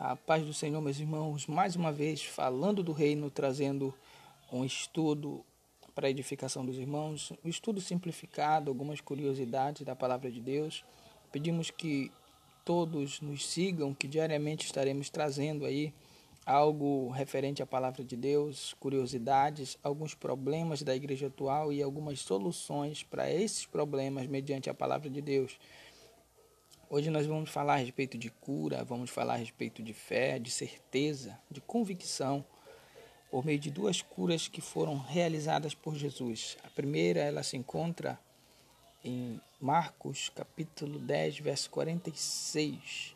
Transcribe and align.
A 0.00 0.14
paz 0.14 0.46
do 0.46 0.54
Senhor, 0.54 0.80
meus 0.80 1.00
irmãos, 1.00 1.48
mais 1.48 1.74
uma 1.74 1.90
vez 1.90 2.22
falando 2.22 2.84
do 2.84 2.92
reino, 2.92 3.28
trazendo 3.32 3.92
um 4.52 4.64
estudo 4.64 5.44
para 5.92 6.06
a 6.06 6.10
edificação 6.10 6.64
dos 6.64 6.76
irmãos, 6.76 7.32
um 7.44 7.48
estudo 7.48 7.80
simplificado, 7.80 8.70
algumas 8.70 9.00
curiosidades 9.00 9.82
da 9.82 9.96
palavra 9.96 10.30
de 10.30 10.40
Deus. 10.40 10.84
Pedimos 11.32 11.72
que 11.72 12.12
todos 12.64 13.20
nos 13.20 13.44
sigam, 13.44 13.92
que 13.92 14.06
diariamente 14.06 14.66
estaremos 14.66 15.10
trazendo 15.10 15.64
aí 15.66 15.92
algo 16.46 17.08
referente 17.10 17.60
à 17.60 17.66
palavra 17.66 18.04
de 18.04 18.14
Deus, 18.14 18.76
curiosidades, 18.78 19.76
alguns 19.82 20.14
problemas 20.14 20.80
da 20.80 20.94
igreja 20.94 21.26
atual 21.26 21.72
e 21.72 21.82
algumas 21.82 22.20
soluções 22.20 23.02
para 23.02 23.28
esses 23.28 23.66
problemas 23.66 24.28
mediante 24.28 24.70
a 24.70 24.74
palavra 24.74 25.10
de 25.10 25.20
Deus. 25.20 25.58
Hoje 26.90 27.10
nós 27.10 27.26
vamos 27.26 27.50
falar 27.50 27.74
a 27.74 27.76
respeito 27.76 28.16
de 28.16 28.30
cura, 28.30 28.82
vamos 28.82 29.10
falar 29.10 29.34
a 29.34 29.36
respeito 29.36 29.82
de 29.82 29.92
fé, 29.92 30.38
de 30.38 30.50
certeza, 30.50 31.38
de 31.50 31.60
convicção, 31.60 32.42
por 33.30 33.44
meio 33.44 33.58
de 33.58 33.70
duas 33.70 34.00
curas 34.00 34.48
que 34.48 34.62
foram 34.62 34.96
realizadas 34.96 35.74
por 35.74 35.94
Jesus. 35.94 36.56
A 36.64 36.70
primeira, 36.70 37.20
ela 37.20 37.42
se 37.42 37.58
encontra 37.58 38.18
em 39.04 39.38
Marcos, 39.60 40.30
capítulo 40.30 40.98
10, 40.98 41.40
verso 41.40 41.68
46. 41.68 43.14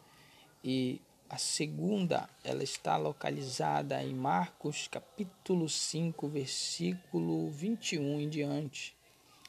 E 0.62 1.00
a 1.30 1.38
segunda, 1.38 2.28
ela 2.44 2.62
está 2.62 2.98
localizada 2.98 4.04
em 4.04 4.12
Marcos, 4.12 4.86
capítulo 4.86 5.66
5, 5.66 6.28
versículo 6.28 7.48
21 7.48 8.20
em 8.20 8.28
diante. 8.28 8.94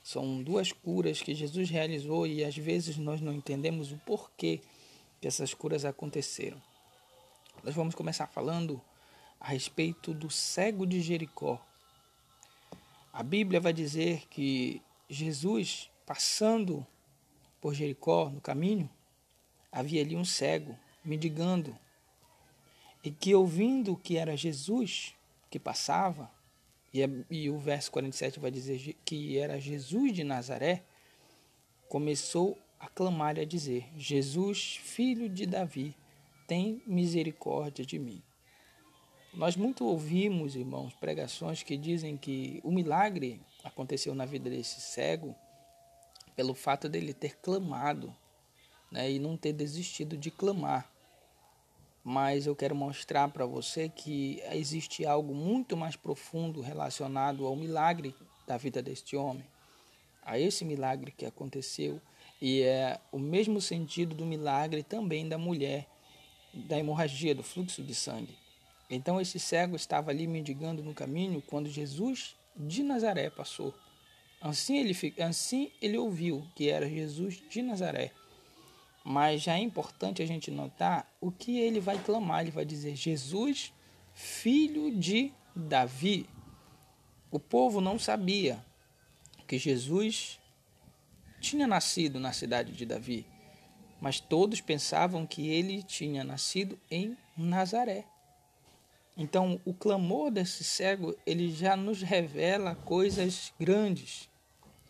São 0.03 0.43
duas 0.43 0.73
curas 0.73 1.21
que 1.21 1.33
Jesus 1.33 1.69
realizou 1.69 2.27
e 2.27 2.43
às 2.43 2.57
vezes 2.57 2.97
nós 2.97 3.21
não 3.21 3.31
entendemos 3.31 3.93
o 3.93 3.97
porquê 3.99 4.61
que 5.21 5.27
essas 5.27 5.53
curas 5.53 5.85
aconteceram. 5.85 6.61
Nós 7.63 7.73
vamos 7.73 7.95
começar 7.95 8.27
falando 8.27 8.81
a 9.39 9.47
respeito 9.47 10.13
do 10.13 10.29
cego 10.29 10.85
de 10.85 11.01
Jericó. 11.01 11.65
A 13.13 13.23
Bíblia 13.23 13.61
vai 13.61 13.71
dizer 13.71 14.27
que 14.27 14.81
Jesus, 15.09 15.89
passando 16.05 16.85
por 17.61 17.73
Jericó 17.73 18.29
no 18.29 18.41
caminho, 18.41 18.89
havia 19.71 20.01
ali 20.01 20.17
um 20.17 20.25
cego 20.25 20.77
mendigando 21.05 21.77
e 23.03 23.11
que 23.11 23.33
ouvindo 23.33 23.95
que 23.95 24.17
era 24.17 24.35
Jesus 24.35 25.15
que 25.49 25.59
passava, 25.59 26.29
e, 26.93 27.01
é, 27.01 27.09
e 27.29 27.49
o 27.49 27.57
verso 27.57 27.91
47 27.91 28.39
vai 28.39 28.51
dizer 28.51 28.95
que 29.03 29.37
era 29.37 29.59
Jesus 29.59 30.13
de 30.13 30.23
Nazaré, 30.23 30.83
começou 31.89 32.57
a 32.79 32.87
clamar 32.87 33.37
e 33.37 33.41
a 33.41 33.45
dizer: 33.45 33.89
Jesus, 33.97 34.75
filho 34.75 35.27
de 35.27 35.45
Davi, 35.45 35.95
tem 36.47 36.83
misericórdia 36.85 37.83
de 37.85 37.97
mim. 37.97 38.21
Nós 39.33 39.55
muito 39.55 39.83
ouvimos, 39.85 40.55
irmãos, 40.55 40.93
pregações 40.93 41.63
que 41.63 41.75
dizem 41.75 42.15
que 42.15 42.61
o 42.63 42.71
milagre 42.71 43.41
aconteceu 43.63 44.13
na 44.13 44.25
vida 44.25 44.47
desse 44.47 44.79
cego 44.79 45.35
pelo 46.35 46.53
fato 46.53 46.87
dele 46.87 47.13
ter 47.13 47.37
clamado 47.37 48.15
né, 48.91 49.11
e 49.11 49.17
não 49.17 49.35
ter 49.35 49.53
desistido 49.53 50.15
de 50.15 50.29
clamar 50.29 50.92
mas 52.03 52.45
eu 52.45 52.55
quero 52.55 52.75
mostrar 52.75 53.29
para 53.29 53.45
você 53.45 53.87
que 53.87 54.41
existe 54.51 55.05
algo 55.05 55.33
muito 55.33 55.77
mais 55.77 55.95
profundo 55.95 56.61
relacionado 56.61 57.45
ao 57.45 57.55
milagre 57.55 58.13
da 58.45 58.57
vida 58.57 58.81
deste 58.81 59.15
homem, 59.15 59.45
a 60.21 60.37
esse 60.37 60.65
milagre 60.65 61.11
que 61.11 61.25
aconteceu, 61.25 62.01
e 62.41 62.61
é 62.61 62.99
o 63.11 63.17
mesmo 63.17 63.61
sentido 63.61 64.13
do 64.13 64.25
milagre 64.25 64.83
também 64.83 65.27
da 65.27 65.37
mulher 65.37 65.87
da 66.53 66.77
hemorragia, 66.77 67.33
do 67.33 67.41
fluxo 67.41 67.81
de 67.81 67.95
sangue. 67.95 68.37
Então 68.89 69.19
esse 69.19 69.39
cego 69.39 69.75
estava 69.75 70.11
ali 70.11 70.27
mendigando 70.27 70.83
no 70.83 70.93
caminho 70.93 71.41
quando 71.41 71.69
Jesus 71.69 72.35
de 72.55 72.83
Nazaré 72.83 73.29
passou. 73.29 73.73
Assim 74.39 74.77
ele, 74.77 75.13
assim 75.19 75.71
ele 75.81 75.97
ouviu 75.97 76.45
que 76.53 76.69
era 76.69 76.87
Jesus 76.87 77.41
de 77.49 77.61
Nazaré. 77.61 78.11
Mas 79.03 79.41
já 79.41 79.55
é 79.55 79.59
importante 79.59 80.21
a 80.21 80.25
gente 80.25 80.49
notar 80.49 81.11
o 81.19 81.31
que 81.31 81.59
ele 81.59 81.79
vai 81.79 81.97
clamar. 81.97 82.41
Ele 82.41 82.51
vai 82.51 82.65
dizer: 82.65 82.95
Jesus, 82.95 83.73
filho 84.13 84.95
de 84.95 85.33
Davi. 85.55 86.29
O 87.29 87.39
povo 87.39 87.81
não 87.81 87.97
sabia 87.97 88.63
que 89.47 89.57
Jesus 89.57 90.39
tinha 91.41 91.67
nascido 91.67 92.19
na 92.19 92.31
cidade 92.31 92.71
de 92.71 92.85
Davi, 92.85 93.25
mas 93.99 94.19
todos 94.19 94.61
pensavam 94.61 95.25
que 95.25 95.49
ele 95.49 95.83
tinha 95.83 96.23
nascido 96.23 96.79
em 96.89 97.17
Nazaré. 97.35 98.05
Então, 99.17 99.59
o 99.65 99.73
clamor 99.73 100.31
desse 100.31 100.63
cego, 100.63 101.15
ele 101.25 101.51
já 101.51 101.75
nos 101.75 102.01
revela 102.01 102.75
coisas 102.75 103.53
grandes 103.59 104.29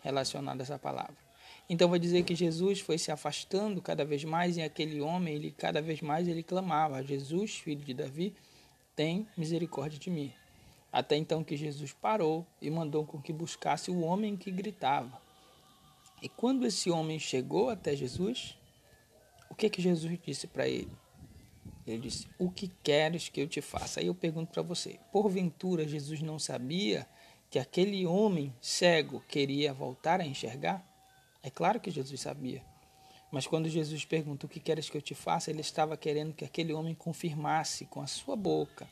relacionadas 0.01 0.71
à 0.71 0.79
palavra. 0.79 1.22
Então 1.69 1.89
vai 1.89 1.97
dizer 1.97 2.23
que 2.23 2.35
Jesus 2.35 2.81
foi 2.81 2.97
se 2.97 3.11
afastando 3.11 3.81
cada 3.81 4.03
vez 4.03 4.23
mais 4.23 4.57
e 4.57 4.61
aquele 4.61 4.99
homem, 4.99 5.35
ele 5.35 5.51
cada 5.51 5.81
vez 5.81 6.01
mais 6.01 6.27
ele 6.27 6.43
clamava: 6.43 7.01
Jesus, 7.03 7.55
filho 7.55 7.83
de 7.83 7.93
Davi, 7.93 8.33
tem 8.95 9.27
misericórdia 9.37 9.97
de 9.97 10.09
mim. 10.09 10.33
Até 10.91 11.15
então 11.15 11.43
que 11.43 11.57
Jesus 11.57 11.93
parou 11.93 12.45
e 12.61 12.69
mandou 12.69 13.05
com 13.05 13.21
que 13.21 13.33
buscasse 13.33 13.89
o 13.89 14.01
homem 14.01 14.35
que 14.35 14.51
gritava. 14.51 15.21
E 16.21 16.29
quando 16.29 16.65
esse 16.65 16.91
homem 16.91 17.17
chegou 17.17 17.69
até 17.69 17.95
Jesus, 17.95 18.57
o 19.49 19.55
que 19.55 19.69
que 19.69 19.81
Jesus 19.81 20.19
disse 20.23 20.45
para 20.45 20.67
ele? 20.67 20.91
Ele 21.87 21.99
disse: 21.99 22.27
"O 22.37 22.51
que 22.51 22.67
queres 22.83 23.29
que 23.29 23.41
eu 23.41 23.47
te 23.47 23.61
faça?" 23.61 23.99
Aí 23.99 24.07
eu 24.07 24.15
pergunto 24.15 24.51
para 24.51 24.61
você: 24.61 24.99
porventura 25.11 25.87
Jesus 25.87 26.21
não 26.21 26.37
sabia 26.37 27.07
que 27.49 27.57
aquele 27.57 28.05
homem 28.05 28.53
cego 28.61 29.23
queria 29.27 29.73
voltar 29.73 30.19
a 30.19 30.25
enxergar? 30.25 30.92
É 31.43 31.49
claro 31.49 31.79
que 31.79 31.91
Jesus 31.91 32.21
sabia. 32.21 32.63
Mas 33.29 33.45
quando 33.45 33.67
Jesus 33.67 34.05
pergunta 34.05 34.45
o 34.45 34.49
que 34.49 34.59
queres 34.59 34.89
que 34.89 34.97
eu 34.97 35.01
te 35.01 35.13
faça, 35.13 35.51
ele 35.51 35.61
estava 35.61 35.97
querendo 35.97 36.33
que 36.33 36.45
aquele 36.45 36.71
homem 36.71 36.95
confirmasse 36.95 37.85
com 37.85 38.01
a 38.01 38.07
sua 38.07 38.35
boca, 38.35 38.87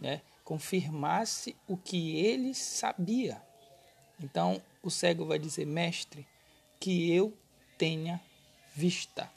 né? 0.00 0.20
confirmasse 0.44 1.56
o 1.68 1.76
que 1.76 2.16
ele 2.16 2.52
sabia. 2.54 3.40
Então 4.18 4.60
o 4.82 4.90
cego 4.90 5.24
vai 5.24 5.38
dizer: 5.38 5.64
Mestre, 5.64 6.26
que 6.80 7.12
eu 7.12 7.32
tenha 7.78 8.20
vista. 8.74 9.30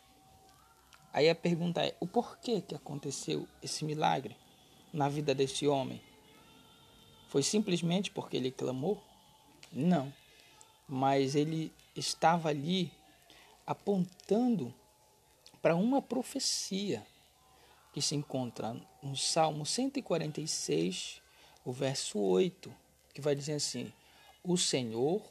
Aí 1.14 1.30
a 1.30 1.36
pergunta 1.36 1.86
é: 1.86 1.96
o 2.00 2.08
porquê 2.08 2.62
que 2.62 2.74
aconteceu 2.74 3.48
esse 3.62 3.86
milagre 3.86 4.36
na 4.92 5.08
vida 5.08 5.36
desse 5.36 5.68
homem? 5.68 6.02
Foi 7.30 7.44
simplesmente 7.44 8.10
porque 8.10 8.38
ele 8.38 8.50
clamou? 8.52 9.00
Não. 9.72 10.12
Mas 10.88 11.36
ele 11.36 11.72
estava 11.96 12.50
ali 12.50 12.92
apontando 13.66 14.74
para 15.62 15.76
uma 15.76 16.02
profecia 16.02 17.06
que 17.94 18.02
se 18.02 18.16
encontra 18.16 18.76
no 19.02 19.16
Salmo 19.16 19.66
146, 19.66 21.22
o 21.64 21.72
verso 21.72 22.20
8, 22.20 22.74
que 23.14 23.22
vai 23.22 23.36
dizer 23.36 23.54
assim: 23.54 23.94
O 24.44 24.58
Senhor 24.58 25.22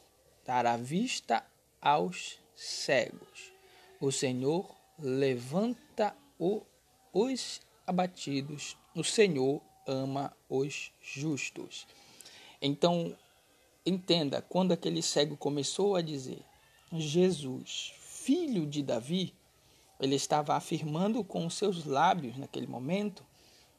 dará 0.45 0.77
vista 0.77 1.45
aos 1.81 2.39
cegos, 2.55 3.51
o 3.99 4.11
Senhor 4.11 4.73
levanta 4.97 6.15
os 7.11 7.61
abatidos, 7.85 8.77
o 8.95 9.03
Senhor 9.03 9.61
ama 9.85 10.35
os 10.49 10.91
justos. 11.01 11.85
Então, 12.61 13.15
entenda, 13.85 14.41
quando 14.41 14.71
aquele 14.71 15.01
cego 15.01 15.35
começou 15.35 15.95
a 15.95 16.01
dizer: 16.01 16.43
Jesus, 16.99 17.93
filho 17.99 18.65
de 18.65 18.83
Davi, 18.83 19.33
ele 19.99 20.15
estava 20.15 20.55
afirmando 20.55 21.23
com 21.23 21.49
seus 21.49 21.85
lábios 21.85 22.37
naquele 22.37 22.67
momento 22.67 23.25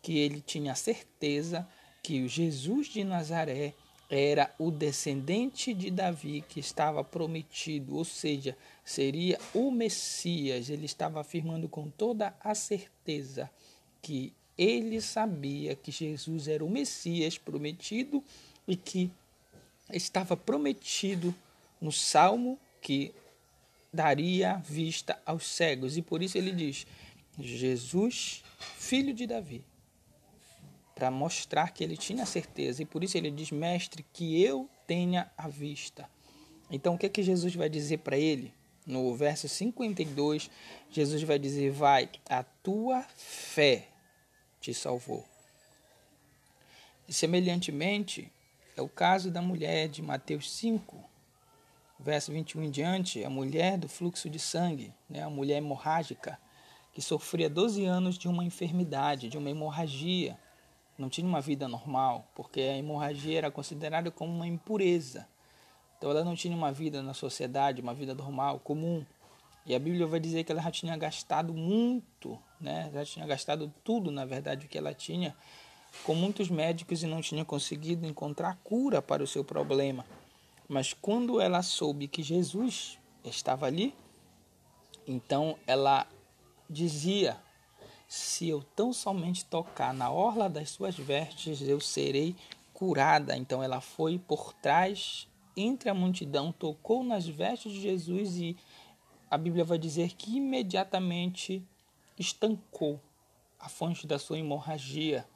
que 0.00 0.18
ele 0.18 0.40
tinha 0.40 0.74
certeza 0.74 1.66
que 2.02 2.22
o 2.22 2.28
Jesus 2.28 2.88
de 2.88 3.04
Nazaré 3.04 3.74
era 4.10 4.54
o 4.58 4.70
descendente 4.70 5.72
de 5.72 5.90
Davi 5.90 6.44
que 6.48 6.60
estava 6.60 7.02
prometido, 7.02 7.96
ou 7.96 8.04
seja, 8.04 8.56
seria 8.84 9.38
o 9.54 9.70
Messias. 9.70 10.68
Ele 10.68 10.84
estava 10.84 11.20
afirmando 11.20 11.68
com 11.68 11.88
toda 11.88 12.36
a 12.40 12.54
certeza 12.54 13.50
que 14.02 14.32
ele 14.56 15.00
sabia 15.00 15.74
que 15.74 15.90
Jesus 15.90 16.46
era 16.46 16.64
o 16.64 16.70
Messias 16.70 17.38
prometido 17.38 18.22
e 18.68 18.76
que 18.76 19.10
estava 19.92 20.36
prometido 20.36 21.34
no 21.80 21.90
Salmo 21.90 22.58
que 22.84 23.14
daria 23.90 24.58
vista 24.58 25.18
aos 25.24 25.46
cegos. 25.46 25.96
E 25.96 26.02
por 26.02 26.22
isso 26.22 26.36
ele 26.36 26.52
diz: 26.52 26.86
Jesus, 27.40 28.44
filho 28.76 29.14
de 29.14 29.26
Davi. 29.26 29.64
Para 30.94 31.10
mostrar 31.10 31.72
que 31.72 31.82
ele 31.82 31.96
tinha 31.96 32.24
certeza. 32.26 32.82
E 32.82 32.86
por 32.86 33.02
isso 33.02 33.16
ele 33.16 33.30
diz: 33.30 33.50
Mestre, 33.50 34.04
que 34.12 34.40
eu 34.40 34.68
tenha 34.86 35.32
a 35.36 35.48
vista. 35.48 36.08
Então 36.70 36.94
o 36.94 36.98
que 36.98 37.06
é 37.06 37.08
que 37.08 37.22
Jesus 37.22 37.54
vai 37.54 37.70
dizer 37.70 37.98
para 37.98 38.18
ele? 38.18 38.52
No 38.86 39.14
verso 39.16 39.48
52, 39.48 40.50
Jesus 40.90 41.22
vai 41.22 41.38
dizer: 41.38 41.70
Vai, 41.70 42.10
a 42.28 42.42
tua 42.42 43.02
fé 43.16 43.88
te 44.60 44.74
salvou. 44.74 45.24
E 47.08 47.12
semelhantemente, 47.14 48.30
é 48.76 48.82
o 48.82 48.88
caso 48.88 49.30
da 49.30 49.40
mulher 49.40 49.88
de 49.88 50.02
Mateus 50.02 50.50
5, 50.52 51.13
verso 52.04 52.30
21 52.30 52.64
em 52.64 52.70
diante, 52.70 53.24
a 53.24 53.30
mulher 53.30 53.78
do 53.78 53.88
fluxo 53.88 54.28
de 54.28 54.38
sangue, 54.38 54.92
né, 55.08 55.22
a 55.22 55.30
mulher 55.30 55.56
hemorrágica, 55.56 56.38
que 56.92 57.00
sofria 57.00 57.48
12 57.48 57.84
anos 57.86 58.18
de 58.18 58.28
uma 58.28 58.44
enfermidade, 58.44 59.30
de 59.30 59.38
uma 59.38 59.48
hemorragia. 59.48 60.38
Não 60.98 61.08
tinha 61.08 61.26
uma 61.26 61.40
vida 61.40 61.66
normal, 61.66 62.28
porque 62.34 62.60
a 62.60 62.76
hemorragia 62.76 63.38
era 63.38 63.50
considerada 63.50 64.10
como 64.10 64.32
uma 64.32 64.46
impureza. 64.46 65.26
Então 65.96 66.10
ela 66.10 66.22
não 66.22 66.36
tinha 66.36 66.54
uma 66.54 66.70
vida 66.70 67.02
na 67.02 67.14
sociedade, 67.14 67.80
uma 67.80 67.94
vida 67.94 68.14
normal, 68.14 68.60
comum. 68.60 69.04
E 69.64 69.74
a 69.74 69.78
Bíblia 69.78 70.06
vai 70.06 70.20
dizer 70.20 70.44
que 70.44 70.52
ela 70.52 70.60
já 70.60 70.70
tinha 70.70 70.96
gastado 70.98 71.54
muito, 71.54 72.38
né? 72.60 72.90
já 72.92 73.04
tinha 73.04 73.26
gastado 73.26 73.72
tudo, 73.82 74.10
na 74.10 74.26
verdade, 74.26 74.66
o 74.66 74.68
que 74.68 74.76
ela 74.76 74.92
tinha, 74.92 75.34
com 76.04 76.14
muitos 76.14 76.50
médicos 76.50 77.02
e 77.02 77.06
não 77.06 77.22
tinha 77.22 77.46
conseguido 77.46 78.06
encontrar 78.06 78.58
cura 78.62 79.00
para 79.00 79.22
o 79.22 79.26
seu 79.26 79.42
problema. 79.42 80.04
Mas 80.68 80.92
quando 80.94 81.40
ela 81.40 81.62
soube 81.62 82.08
que 82.08 82.22
Jesus 82.22 82.98
estava 83.22 83.66
ali, 83.66 83.94
então 85.06 85.58
ela 85.66 86.06
dizia: 86.68 87.36
Se 88.08 88.48
eu 88.48 88.62
tão 88.74 88.92
somente 88.92 89.44
tocar 89.44 89.92
na 89.92 90.10
orla 90.10 90.48
das 90.48 90.70
suas 90.70 90.96
vestes, 90.96 91.60
eu 91.60 91.80
serei 91.80 92.34
curada. 92.72 93.36
Então 93.36 93.62
ela 93.62 93.80
foi 93.80 94.18
por 94.18 94.52
trás, 94.54 95.28
entre 95.56 95.88
a 95.88 95.94
multidão, 95.94 96.50
tocou 96.50 97.04
nas 97.04 97.26
vestes 97.26 97.72
de 97.72 97.80
Jesus 97.80 98.36
e 98.36 98.56
a 99.30 99.36
Bíblia 99.36 99.64
vai 99.64 99.78
dizer 99.78 100.14
que 100.14 100.36
imediatamente 100.36 101.62
estancou 102.18 103.00
a 103.58 103.68
fonte 103.68 104.06
da 104.06 104.18
sua 104.18 104.38
hemorragia. 104.38 105.26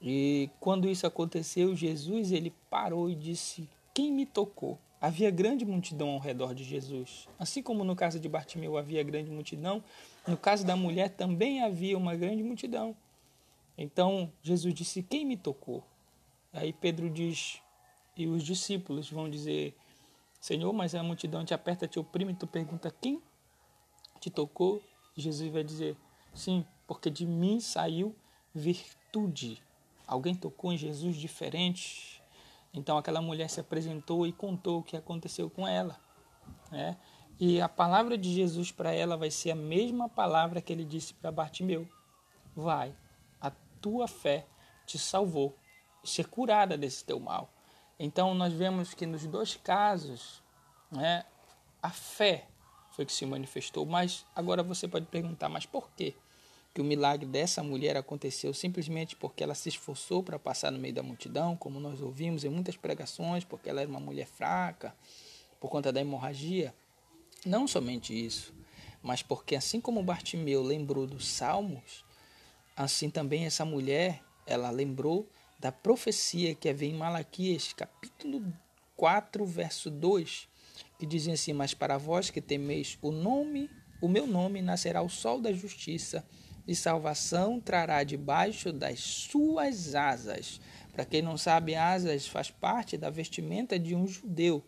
E 0.00 0.50
quando 0.60 0.88
isso 0.88 1.06
aconteceu, 1.06 1.74
Jesus 1.74 2.32
ele 2.32 2.50
parou 2.68 3.08
e 3.08 3.14
disse: 3.14 3.68
Quem 3.94 4.12
me 4.12 4.26
tocou? 4.26 4.78
Havia 5.00 5.30
grande 5.30 5.64
multidão 5.64 6.10
ao 6.10 6.18
redor 6.18 6.52
de 6.52 6.64
Jesus. 6.64 7.28
Assim 7.38 7.62
como 7.62 7.84
no 7.84 7.94
caso 7.94 8.18
de 8.18 8.28
Bartimeu 8.28 8.76
havia 8.76 9.02
grande 9.04 9.30
multidão, 9.30 9.84
no 10.26 10.36
caso 10.36 10.66
da 10.66 10.74
mulher 10.74 11.10
também 11.10 11.62
havia 11.62 11.96
uma 11.96 12.16
grande 12.16 12.42
multidão. 12.42 12.96
Então 13.78 14.32
Jesus 14.42 14.74
disse: 14.74 15.02
Quem 15.02 15.24
me 15.24 15.36
tocou? 15.36 15.84
Aí 16.52 16.72
Pedro 16.72 17.08
diz, 17.08 17.60
e 18.16 18.26
os 18.26 18.42
discípulos 18.42 19.10
vão 19.10 19.28
dizer: 19.30 19.76
Senhor, 20.40 20.72
mas 20.72 20.94
a 20.94 21.02
multidão 21.02 21.44
te 21.44 21.54
aperta, 21.54 21.86
te 21.86 21.98
oprime, 21.98 22.34
tu 22.34 22.46
pergunta: 22.46 22.94
Quem 23.00 23.22
te 24.20 24.30
tocou? 24.30 24.82
Jesus 25.16 25.52
vai 25.52 25.62
dizer: 25.62 25.96
Sim, 26.34 26.64
porque 26.86 27.10
de 27.10 27.26
mim 27.26 27.60
saiu 27.60 28.14
virtude. 28.54 29.62
Alguém 30.06 30.34
tocou 30.34 30.72
em 30.72 30.76
Jesus 30.76 31.16
diferente. 31.16 32.13
Então 32.74 32.98
aquela 32.98 33.22
mulher 33.22 33.48
se 33.48 33.60
apresentou 33.60 34.26
e 34.26 34.32
contou 34.32 34.80
o 34.80 34.82
que 34.82 34.96
aconteceu 34.96 35.48
com 35.48 35.66
ela. 35.66 35.96
Né? 36.70 36.96
E 37.38 37.60
a 37.60 37.68
palavra 37.68 38.18
de 38.18 38.32
Jesus 38.32 38.72
para 38.72 38.92
ela 38.92 39.16
vai 39.16 39.30
ser 39.30 39.52
a 39.52 39.56
mesma 39.56 40.08
palavra 40.08 40.60
que 40.60 40.72
ele 40.72 40.84
disse 40.84 41.14
para 41.14 41.30
Bartimeu: 41.30 41.88
Vai, 42.54 42.94
a 43.40 43.50
tua 43.80 44.08
fé 44.08 44.46
te 44.84 44.98
salvou, 44.98 45.56
ser 46.02 46.26
curada 46.26 46.76
desse 46.76 47.04
teu 47.04 47.20
mal. 47.20 47.48
Então 47.98 48.34
nós 48.34 48.52
vemos 48.52 48.92
que 48.92 49.06
nos 49.06 49.24
dois 49.26 49.54
casos, 49.56 50.42
né, 50.90 51.24
a 51.80 51.90
fé 51.90 52.48
foi 52.90 53.06
que 53.06 53.12
se 53.12 53.24
manifestou. 53.24 53.86
Mas 53.86 54.26
agora 54.34 54.62
você 54.62 54.88
pode 54.88 55.06
perguntar, 55.06 55.48
mas 55.48 55.66
por 55.66 55.90
quê? 55.92 56.16
Que 56.74 56.80
o 56.80 56.84
milagre 56.84 57.24
dessa 57.24 57.62
mulher 57.62 57.96
aconteceu 57.96 58.52
simplesmente 58.52 59.14
porque 59.14 59.44
ela 59.44 59.54
se 59.54 59.68
esforçou 59.68 60.24
para 60.24 60.40
passar 60.40 60.72
no 60.72 60.78
meio 60.78 60.92
da 60.92 61.04
multidão, 61.04 61.56
como 61.56 61.78
nós 61.78 62.02
ouvimos 62.02 62.42
em 62.42 62.48
muitas 62.48 62.76
pregações, 62.76 63.44
porque 63.44 63.70
ela 63.70 63.80
era 63.80 63.88
uma 63.88 64.00
mulher 64.00 64.26
fraca, 64.26 64.92
por 65.60 65.70
conta 65.70 65.92
da 65.92 66.00
hemorragia. 66.00 66.74
Não 67.46 67.68
somente 67.68 68.12
isso, 68.12 68.52
mas 69.00 69.22
porque 69.22 69.54
assim 69.54 69.80
como 69.80 70.02
Bartimeu 70.02 70.64
lembrou 70.64 71.06
dos 71.06 71.28
salmos, 71.28 72.04
assim 72.76 73.08
também 73.08 73.46
essa 73.46 73.64
mulher, 73.64 74.20
ela 74.44 74.68
lembrou 74.70 75.28
da 75.60 75.70
profecia 75.70 76.56
que 76.56 76.68
havia 76.68 76.88
em 76.88 76.94
Malaquias, 76.94 77.72
capítulo 77.72 78.52
4, 78.96 79.46
verso 79.46 79.92
2, 79.92 80.48
que 80.98 81.06
dizia 81.06 81.34
assim: 81.34 81.52
Mas 81.52 81.72
para 81.72 81.96
vós 81.98 82.30
que 82.30 82.40
temeis 82.40 82.98
o 83.00 83.12
nome, 83.12 83.70
o 84.02 84.08
meu 84.08 84.26
nome 84.26 84.60
nascerá 84.60 85.00
o 85.02 85.08
sol 85.08 85.40
da 85.40 85.52
justiça 85.52 86.26
de 86.66 86.74
salvação 86.74 87.60
trará 87.60 88.02
debaixo 88.04 88.72
das 88.72 89.00
suas 89.00 89.94
asas. 89.94 90.60
Para 90.92 91.04
quem 91.04 91.20
não 91.20 91.36
sabe, 91.36 91.74
asas 91.74 92.26
faz 92.26 92.50
parte 92.50 92.96
da 92.96 93.10
vestimenta 93.10 93.78
de 93.78 93.94
um 93.94 94.06
judeu, 94.06 94.62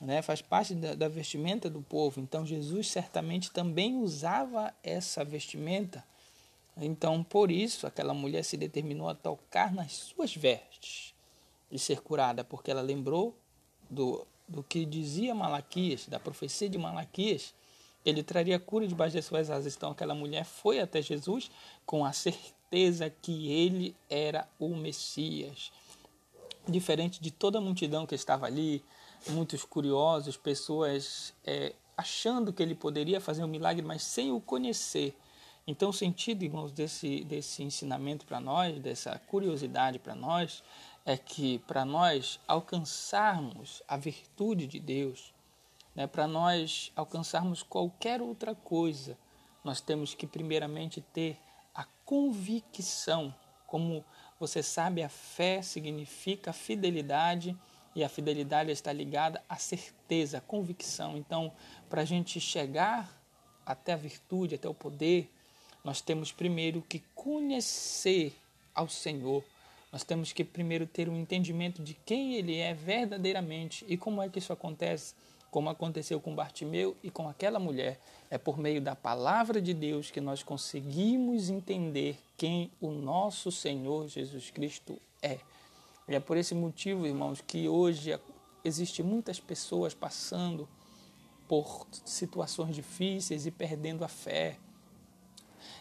né? 0.00 0.22
faz 0.22 0.40
parte 0.40 0.74
da, 0.74 0.94
da 0.94 1.08
vestimenta 1.08 1.68
do 1.68 1.82
povo. 1.82 2.20
Então, 2.20 2.44
Jesus 2.44 2.90
certamente 2.90 3.50
também 3.50 3.96
usava 3.96 4.74
essa 4.82 5.24
vestimenta. 5.24 6.04
Então, 6.76 7.22
por 7.22 7.50
isso, 7.50 7.86
aquela 7.86 8.14
mulher 8.14 8.44
se 8.44 8.56
determinou 8.56 9.08
a 9.08 9.14
tocar 9.14 9.72
nas 9.72 9.92
suas 9.92 10.34
vestes 10.34 11.14
e 11.70 11.78
ser 11.78 12.00
curada, 12.00 12.44
porque 12.44 12.70
ela 12.70 12.80
lembrou 12.80 13.36
do, 13.90 14.26
do 14.46 14.62
que 14.62 14.84
dizia 14.84 15.34
Malaquias, 15.34 16.06
da 16.06 16.18
profecia 16.18 16.68
de 16.68 16.78
Malaquias, 16.78 17.52
ele 18.04 18.22
traria 18.22 18.58
cura 18.58 18.86
debaixo 18.86 19.16
das 19.16 19.24
suas 19.24 19.50
asas. 19.50 19.76
Então 19.76 19.90
aquela 19.90 20.14
mulher 20.14 20.44
foi 20.44 20.80
até 20.80 21.02
Jesus 21.02 21.50
com 21.84 22.04
a 22.04 22.12
certeza 22.12 23.10
que 23.10 23.50
ele 23.50 23.94
era 24.08 24.48
o 24.58 24.74
Messias. 24.74 25.72
Diferente 26.66 27.20
de 27.20 27.30
toda 27.30 27.58
a 27.58 27.62
multidão 27.62 28.06
que 28.06 28.14
estava 28.14 28.46
ali, 28.46 28.82
muitos 29.30 29.64
curiosos, 29.64 30.36
pessoas 30.36 31.34
é, 31.44 31.74
achando 31.96 32.52
que 32.52 32.62
ele 32.62 32.74
poderia 32.74 33.20
fazer 33.20 33.42
um 33.42 33.48
milagre, 33.48 33.82
mas 33.82 34.02
sem 34.02 34.30
o 34.30 34.40
conhecer. 34.40 35.16
Então, 35.66 35.90
o 35.90 35.92
sentido, 35.92 36.44
irmãos, 36.44 36.72
desse, 36.72 37.24
desse 37.24 37.62
ensinamento 37.62 38.24
para 38.24 38.40
nós, 38.40 38.78
dessa 38.80 39.18
curiosidade 39.18 39.98
para 39.98 40.14
nós, 40.14 40.62
é 41.04 41.16
que 41.16 41.58
para 41.60 41.84
nós 41.84 42.40
alcançarmos 42.46 43.82
a 43.86 43.96
virtude 43.96 44.66
de 44.66 44.78
Deus, 44.78 45.34
né, 45.98 46.06
para 46.06 46.28
nós 46.28 46.92
alcançarmos 46.94 47.60
qualquer 47.60 48.22
outra 48.22 48.54
coisa, 48.54 49.18
nós 49.64 49.80
temos 49.80 50.14
que 50.14 50.28
primeiramente 50.28 51.00
ter 51.00 51.36
a 51.74 51.84
convicção. 52.04 53.34
Como 53.66 54.04
você 54.38 54.62
sabe, 54.62 55.02
a 55.02 55.08
fé 55.08 55.60
significa 55.60 56.52
fidelidade 56.52 57.58
e 57.96 58.04
a 58.04 58.08
fidelidade 58.08 58.70
está 58.70 58.92
ligada 58.92 59.42
à 59.48 59.56
certeza, 59.56 60.38
à 60.38 60.40
convicção. 60.40 61.18
Então, 61.18 61.50
para 61.90 62.02
a 62.02 62.04
gente 62.04 62.40
chegar 62.40 63.20
até 63.66 63.94
a 63.94 63.96
virtude, 63.96 64.54
até 64.54 64.68
o 64.68 64.74
poder, 64.74 65.28
nós 65.82 66.00
temos 66.00 66.30
primeiro 66.30 66.80
que 66.80 67.00
conhecer 67.12 68.36
ao 68.72 68.88
Senhor. 68.88 69.42
Nós 69.90 70.04
temos 70.04 70.32
que 70.32 70.44
primeiro 70.44 70.86
ter 70.86 71.08
um 71.08 71.16
entendimento 71.16 71.82
de 71.82 71.94
quem 71.94 72.36
Ele 72.36 72.56
é 72.56 72.72
verdadeiramente 72.72 73.84
e 73.88 73.96
como 73.96 74.22
é 74.22 74.28
que 74.28 74.38
isso 74.38 74.52
acontece 74.52 75.16
como 75.50 75.70
aconteceu 75.70 76.20
com 76.20 76.34
Bartimeu 76.34 76.96
e 77.02 77.10
com 77.10 77.28
aquela 77.28 77.58
mulher. 77.58 78.00
É 78.30 78.36
por 78.36 78.58
meio 78.58 78.80
da 78.80 78.94
palavra 78.94 79.60
de 79.60 79.72
Deus 79.72 80.10
que 80.10 80.20
nós 80.20 80.42
conseguimos 80.42 81.48
entender 81.48 82.18
quem 82.36 82.70
o 82.80 82.90
nosso 82.90 83.50
Senhor 83.50 84.08
Jesus 84.08 84.50
Cristo 84.50 85.00
é. 85.22 85.38
E 86.08 86.14
é 86.14 86.20
por 86.20 86.36
esse 86.36 86.54
motivo, 86.54 87.06
irmãos, 87.06 87.40
que 87.40 87.68
hoje 87.68 88.18
existe 88.64 89.02
muitas 89.02 89.40
pessoas 89.40 89.94
passando 89.94 90.68
por 91.46 91.86
situações 92.04 92.74
difíceis 92.74 93.46
e 93.46 93.50
perdendo 93.50 94.04
a 94.04 94.08
fé. 94.08 94.58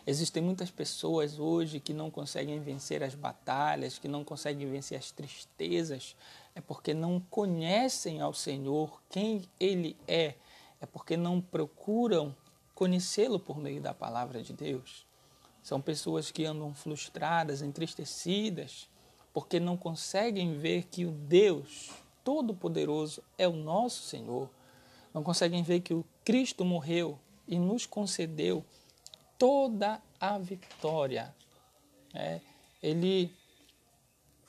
Existem 0.06 0.42
muitas 0.42 0.72
pessoas 0.72 1.40
hoje 1.40 1.80
que 1.80 1.94
não 1.94 2.10
conseguem 2.10 2.60
vencer 2.60 3.04
as 3.04 3.16
batalhas, 3.16 4.00
que 4.00 4.08
não 4.08 4.24
conseguem 4.24 4.70
vencer 4.70 4.98
as 4.98 5.12
tristezas, 5.12 6.16
é 6.56 6.62
porque 6.62 6.94
não 6.94 7.20
conhecem 7.20 8.22
ao 8.22 8.34
Senhor 8.34 9.02
quem 9.10 9.44
Ele 9.60 9.96
é, 10.08 10.36
é 10.82 10.86
porque 10.86 11.16
não 11.16 11.40
procuram 11.42 12.36
conhecê-lo 12.74 13.40
por 13.40 13.58
meio 13.58 13.82
da 13.82 13.94
palavra 13.94 14.42
de 14.42 14.54
Deus. 14.54 15.06
São 15.64 15.82
pessoas 15.82 16.32
que 16.32 16.46
andam 16.46 16.74
frustradas, 16.74 17.62
entristecidas, 17.62 18.88
porque 19.34 19.60
não 19.60 19.76
conseguem 19.76 20.58
ver 20.58 20.86
que 20.86 21.06
o 21.06 21.12
Deus 21.12 21.92
Todo-Poderoso 22.24 23.24
é 23.38 23.48
o 23.48 23.54
nosso 23.54 24.04
Senhor. 24.04 24.50
Não 25.14 25.24
conseguem 25.24 25.64
ver 25.64 25.80
que 25.80 25.94
o 25.94 26.06
Cristo 26.26 26.66
morreu 26.66 27.18
e 27.48 27.58
nos 27.58 27.86
concedeu 27.86 28.66
toda 29.38 30.02
a 30.20 30.38
vitória. 30.38 31.34
É, 32.14 32.40
ele 32.82 33.34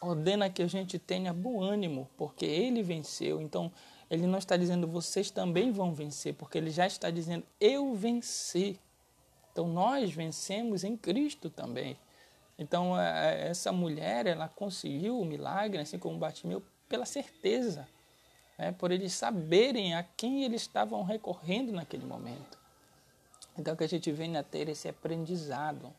ordena 0.01 0.49
que 0.49 0.63
a 0.63 0.67
gente 0.67 0.99
tenha 0.99 1.33
bom 1.33 1.61
ânimo, 1.63 2.09
porque 2.17 2.47
ele 2.47 2.83
venceu. 2.83 3.41
Então, 3.41 3.71
ele 4.11 4.27
não 4.27 4.39
está 4.39 4.57
dizendo 4.57 4.87
vocês 4.87 5.31
também 5.31 5.71
vão 5.71 5.93
vencer, 5.93 6.35
porque 6.35 6.59
ele 6.59 6.71
já 6.71 6.87
está 6.87 7.11
dizendo 7.11 7.45
eu 7.61 7.95
venci. 7.95 8.79
Então, 9.53 9.69
nós 9.69 10.13
vencemos 10.13 10.85
em 10.85 10.97
Cristo 10.97 11.51
também. 11.51 11.99
Então, 12.59 12.99
é, 12.99 13.35
é, 13.35 13.49
essa 13.49 13.71
mulher, 13.71 14.27
ela 14.27 14.49
conseguiu 14.49 15.21
o 15.21 15.25
milagre, 15.25 15.81
assim 15.81 15.99
como 15.99 16.19
Bartimeu, 16.19 16.63
pela 16.89 17.05
certeza, 17.05 17.87
né? 18.59 18.73
por 18.73 18.91
eles 18.91 19.13
saberem 19.13 19.95
a 19.95 20.03
quem 20.03 20.45
eles 20.45 20.63
estavam 20.63 21.03
recorrendo 21.03 21.73
naquele 21.73 22.05
momento. 22.05 22.59
Então, 23.59 23.75
que 23.75 23.83
a 23.83 23.89
gente 23.89 24.13
vem 24.13 24.37
a 24.37 24.43
ter 24.43 24.69
esse 24.69 24.89
aprendizado, 24.89 25.93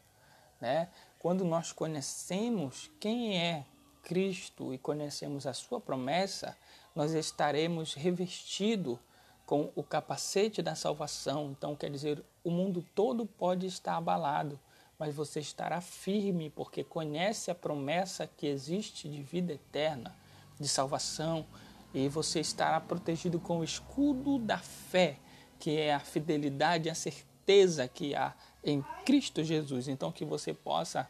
né? 0.61 0.87
Quando 1.19 1.43
nós 1.43 1.73
conhecemos 1.73 2.89
quem 2.99 3.37
é 3.37 3.65
Cristo 4.01 4.73
e 4.73 4.77
conhecemos 4.77 5.45
a 5.45 5.53
sua 5.53 5.81
promessa, 5.81 6.55
nós 6.95 7.11
estaremos 7.11 7.93
revestidos 7.93 8.97
com 9.45 9.71
o 9.75 9.83
capacete 9.83 10.61
da 10.61 10.73
salvação. 10.73 11.51
Então, 11.51 11.75
quer 11.75 11.89
dizer, 11.89 12.23
o 12.43 12.49
mundo 12.49 12.85
todo 12.95 13.25
pode 13.25 13.65
estar 13.65 13.97
abalado, 13.97 14.57
mas 14.97 15.13
você 15.13 15.41
estará 15.41 15.81
firme 15.81 16.49
porque 16.49 16.83
conhece 16.83 17.51
a 17.51 17.55
promessa 17.55 18.25
que 18.25 18.47
existe 18.47 19.09
de 19.09 19.21
vida 19.21 19.51
eterna, 19.53 20.15
de 20.57 20.67
salvação, 20.67 21.45
e 21.93 22.07
você 22.07 22.39
estará 22.39 22.79
protegido 22.79 23.39
com 23.39 23.59
o 23.59 23.63
escudo 23.63 24.37
da 24.39 24.59
fé, 24.59 25.17
que 25.59 25.77
é 25.77 25.93
a 25.93 25.99
fidelidade 25.99 26.87
e 26.87 26.91
a 26.91 26.95
certeza 26.95 27.28
que 27.87 28.15
há 28.15 28.33
em 28.63 28.83
Cristo 29.05 29.43
Jesus. 29.43 29.87
Então, 29.87 30.11
que 30.11 30.25
você 30.25 30.53
possa 30.53 31.09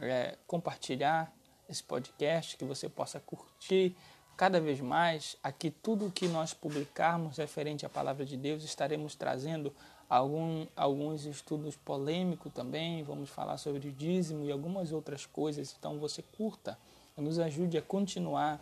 é, 0.00 0.36
compartilhar 0.46 1.32
esse 1.68 1.82
podcast, 1.82 2.56
que 2.56 2.64
você 2.64 2.88
possa 2.88 3.20
curtir 3.20 3.96
cada 4.36 4.60
vez 4.60 4.80
mais. 4.80 5.36
Aqui, 5.42 5.70
tudo 5.70 6.10
que 6.10 6.28
nós 6.28 6.54
publicarmos 6.54 7.36
referente 7.36 7.84
à 7.86 7.88
palavra 7.88 8.24
de 8.24 8.36
Deus, 8.36 8.62
estaremos 8.62 9.14
trazendo 9.14 9.74
algum, 10.08 10.66
alguns 10.76 11.24
estudos 11.24 11.76
polêmicos 11.76 12.52
também. 12.52 13.02
Vamos 13.02 13.30
falar 13.30 13.58
sobre 13.58 13.88
o 13.88 13.92
dízimo 13.92 14.44
e 14.44 14.52
algumas 14.52 14.92
outras 14.92 15.26
coisas. 15.26 15.74
Então, 15.78 15.98
você 15.98 16.22
curta 16.36 16.78
nos 17.20 17.38
ajude 17.38 17.76
a 17.76 17.82
continuar 17.82 18.60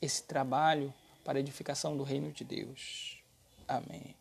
esse 0.00 0.22
trabalho 0.22 0.92
para 1.24 1.38
a 1.38 1.40
edificação 1.40 1.96
do 1.96 2.02
reino 2.02 2.32
de 2.32 2.44
Deus. 2.44 3.22
Amém. 3.68 4.19